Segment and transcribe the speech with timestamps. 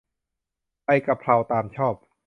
[0.85, 1.95] ใบกะเพรา ตามชอบ